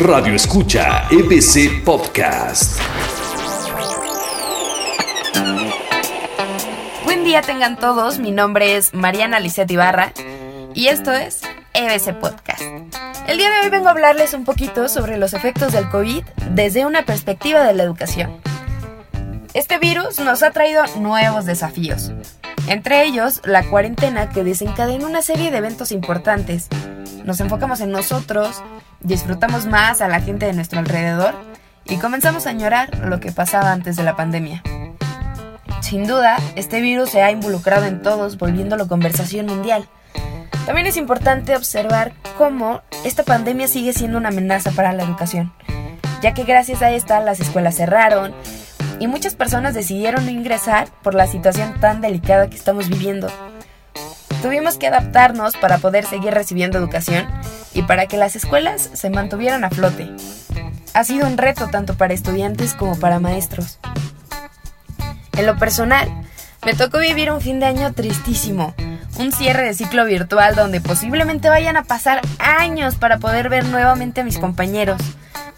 Radio 0.00 0.32
Escucha 0.34 1.08
EBC 1.10 1.82
Podcast. 1.84 2.80
Buen 7.04 7.24
día 7.24 7.42
tengan 7.42 7.76
todos, 7.76 8.20
mi 8.20 8.30
nombre 8.30 8.76
es 8.76 8.94
Mariana 8.94 9.40
Lisset 9.40 9.68
Ibarra 9.68 10.12
y 10.72 10.86
esto 10.86 11.10
es 11.10 11.40
EBC 11.74 12.20
Podcast. 12.20 12.62
El 13.26 13.38
día 13.38 13.50
de 13.50 13.60
hoy 13.62 13.70
vengo 13.70 13.88
a 13.88 13.90
hablarles 13.90 14.34
un 14.34 14.44
poquito 14.44 14.88
sobre 14.88 15.18
los 15.18 15.34
efectos 15.34 15.72
del 15.72 15.88
COVID 15.88 16.22
desde 16.52 16.86
una 16.86 17.04
perspectiva 17.04 17.64
de 17.64 17.74
la 17.74 17.82
educación. 17.82 18.36
Este 19.52 19.78
virus 19.78 20.20
nos 20.20 20.44
ha 20.44 20.52
traído 20.52 20.84
nuevos 21.00 21.44
desafíos, 21.44 22.12
entre 22.68 23.02
ellos 23.04 23.40
la 23.44 23.64
cuarentena 23.64 24.28
que 24.28 24.44
desencadena 24.44 25.06
una 25.08 25.22
serie 25.22 25.50
de 25.50 25.58
eventos 25.58 25.90
importantes. 25.90 26.68
Nos 27.28 27.40
enfocamos 27.40 27.82
en 27.82 27.90
nosotros, 27.90 28.62
disfrutamos 29.00 29.66
más 29.66 30.00
a 30.00 30.08
la 30.08 30.22
gente 30.22 30.46
de 30.46 30.54
nuestro 30.54 30.78
alrededor 30.78 31.34
y 31.84 31.98
comenzamos 31.98 32.46
a 32.46 32.50
añorar 32.50 33.00
lo 33.00 33.20
que 33.20 33.32
pasaba 33.32 33.70
antes 33.70 33.96
de 33.96 34.02
la 34.02 34.16
pandemia. 34.16 34.62
Sin 35.82 36.06
duda, 36.06 36.38
este 36.56 36.80
virus 36.80 37.10
se 37.10 37.20
ha 37.20 37.30
involucrado 37.30 37.84
en 37.84 38.00
todos, 38.00 38.38
volviéndolo 38.38 38.88
conversación 38.88 39.44
mundial. 39.44 39.86
También 40.64 40.86
es 40.86 40.96
importante 40.96 41.54
observar 41.54 42.14
cómo 42.38 42.80
esta 43.04 43.24
pandemia 43.24 43.68
sigue 43.68 43.92
siendo 43.92 44.16
una 44.16 44.30
amenaza 44.30 44.70
para 44.70 44.94
la 44.94 45.02
educación, 45.02 45.52
ya 46.22 46.32
que 46.32 46.44
gracias 46.44 46.80
a 46.80 46.92
esta 46.92 47.20
las 47.20 47.40
escuelas 47.40 47.76
cerraron, 47.76 48.32
y 49.00 49.06
muchas 49.06 49.34
personas 49.34 49.74
decidieron 49.74 50.24
no 50.24 50.30
ingresar 50.30 50.88
por 51.02 51.14
la 51.14 51.26
situación 51.26 51.78
tan 51.78 52.00
delicada 52.00 52.48
que 52.48 52.56
estamos 52.56 52.88
viviendo. 52.88 53.28
Tuvimos 54.42 54.78
que 54.78 54.86
adaptarnos 54.86 55.56
para 55.56 55.78
poder 55.78 56.04
seguir 56.04 56.32
recibiendo 56.32 56.78
educación 56.78 57.26
y 57.74 57.82
para 57.82 58.06
que 58.06 58.16
las 58.16 58.36
escuelas 58.36 58.88
se 58.92 59.10
mantuvieran 59.10 59.64
a 59.64 59.70
flote. 59.70 60.08
Ha 60.94 61.04
sido 61.04 61.26
un 61.26 61.38
reto 61.38 61.68
tanto 61.68 61.96
para 61.96 62.14
estudiantes 62.14 62.74
como 62.74 62.98
para 62.98 63.18
maestros. 63.18 63.78
En 65.36 65.46
lo 65.46 65.56
personal, 65.56 66.08
me 66.64 66.74
tocó 66.74 66.98
vivir 66.98 67.30
un 67.30 67.40
fin 67.40 67.58
de 67.58 67.66
año 67.66 67.92
tristísimo, 67.92 68.74
un 69.18 69.32
cierre 69.32 69.64
de 69.64 69.74
ciclo 69.74 70.04
virtual 70.04 70.54
donde 70.54 70.80
posiblemente 70.80 71.48
vayan 71.48 71.76
a 71.76 71.84
pasar 71.84 72.20
años 72.38 72.94
para 72.94 73.18
poder 73.18 73.48
ver 73.48 73.64
nuevamente 73.64 74.20
a 74.20 74.24
mis 74.24 74.38
compañeros, 74.38 75.00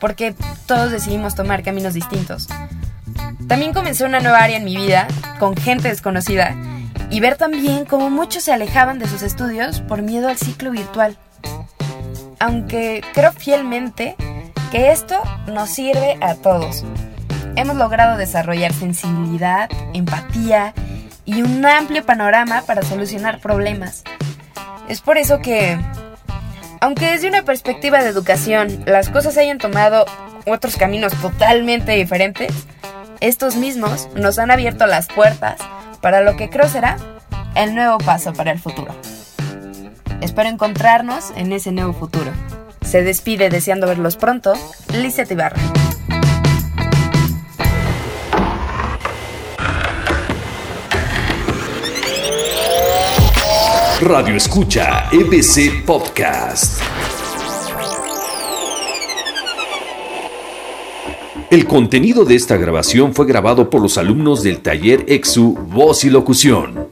porque 0.00 0.34
todos 0.66 0.90
decidimos 0.90 1.34
tomar 1.34 1.62
caminos 1.62 1.94
distintos. 1.94 2.48
También 3.48 3.72
comencé 3.72 4.04
una 4.04 4.20
nueva 4.20 4.38
área 4.38 4.56
en 4.56 4.64
mi 4.64 4.76
vida, 4.76 5.06
con 5.38 5.56
gente 5.56 5.88
desconocida, 5.88 6.54
y 7.10 7.20
ver 7.20 7.36
también 7.36 7.84
cómo 7.84 8.10
muchos 8.10 8.42
se 8.44 8.52
alejaban 8.52 8.98
de 8.98 9.06
sus 9.06 9.22
estudios 9.22 9.80
por 9.80 10.02
miedo 10.02 10.28
al 10.28 10.36
ciclo 10.36 10.70
virtual. 10.70 11.16
Aunque 12.38 13.02
creo 13.14 13.32
fielmente 13.32 14.16
que 14.70 14.90
esto 14.90 15.20
nos 15.46 15.70
sirve 15.70 16.18
a 16.20 16.34
todos. 16.34 16.84
Hemos 17.54 17.76
logrado 17.76 18.18
desarrollar 18.18 18.72
sensibilidad, 18.72 19.70
empatía 19.94 20.74
y 21.24 21.42
un 21.42 21.64
amplio 21.64 22.04
panorama 22.04 22.62
para 22.66 22.82
solucionar 22.82 23.40
problemas. 23.40 24.04
Es 24.88 25.00
por 25.00 25.16
eso 25.16 25.40
que, 25.40 25.78
aunque 26.80 27.10
desde 27.12 27.28
una 27.28 27.44
perspectiva 27.44 28.02
de 28.02 28.10
educación 28.10 28.82
las 28.86 29.08
cosas 29.08 29.38
hayan 29.38 29.58
tomado 29.58 30.04
otros 30.44 30.76
caminos 30.76 31.12
totalmente 31.14 31.92
diferentes, 31.92 32.52
estos 33.20 33.56
mismos 33.56 34.08
nos 34.14 34.38
han 34.38 34.50
abierto 34.50 34.86
las 34.86 35.08
puertas 35.08 35.56
para 36.06 36.20
lo 36.20 36.36
que 36.36 36.48
creo 36.48 36.68
será 36.68 36.98
el 37.56 37.74
nuevo 37.74 37.98
paso 37.98 38.32
para 38.32 38.52
el 38.52 38.60
futuro. 38.60 38.94
Espero 40.20 40.48
encontrarnos 40.48 41.32
en 41.34 41.50
ese 41.50 41.72
nuevo 41.72 41.92
futuro. 41.92 42.30
Se 42.80 43.02
despide 43.02 43.50
deseando 43.50 43.88
verlos 43.88 44.14
pronto, 44.14 44.54
Lizette 44.92 45.32
Ibarra. 45.32 45.60
Radio 54.00 54.36
Escucha 54.36 55.08
EBC 55.10 55.84
Podcast. 55.84 56.80
El 61.50 61.66
contenido 61.66 62.24
de 62.24 62.34
esta 62.34 62.56
grabación 62.56 63.14
fue 63.14 63.26
grabado 63.26 63.70
por 63.70 63.80
los 63.80 63.98
alumnos 63.98 64.42
del 64.42 64.58
taller 64.58 65.04
EXU 65.06 65.56
Voz 65.70 66.04
y 66.04 66.10
Locución. 66.10 66.85